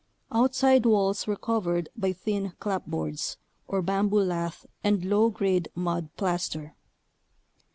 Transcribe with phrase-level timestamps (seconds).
[0.31, 6.73] Outside walls were covered by thin clapboards or bamboo lath and low grade mud plaster.